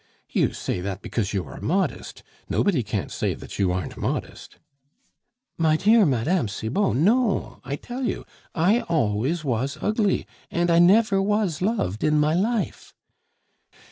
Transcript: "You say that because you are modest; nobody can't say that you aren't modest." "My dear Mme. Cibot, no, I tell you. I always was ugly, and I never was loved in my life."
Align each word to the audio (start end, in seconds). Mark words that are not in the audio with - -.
"You 0.31 0.51
say 0.51 0.81
that 0.81 1.03
because 1.03 1.31
you 1.31 1.45
are 1.45 1.59
modest; 1.61 2.23
nobody 2.49 2.81
can't 2.81 3.11
say 3.11 3.35
that 3.35 3.59
you 3.59 3.71
aren't 3.71 3.97
modest." 3.97 4.57
"My 5.59 5.77
dear 5.77 6.07
Mme. 6.07 6.47
Cibot, 6.47 6.95
no, 6.95 7.61
I 7.63 7.75
tell 7.75 8.03
you. 8.07 8.25
I 8.55 8.79
always 8.81 9.45
was 9.45 9.77
ugly, 9.79 10.25
and 10.49 10.71
I 10.71 10.79
never 10.79 11.21
was 11.21 11.61
loved 11.61 12.03
in 12.03 12.19
my 12.19 12.33
life." 12.33 12.95